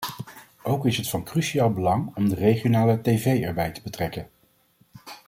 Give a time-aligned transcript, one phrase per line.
[0.63, 4.29] Ook is het van cruciaal belang om de regionale tv erbij te betrekken.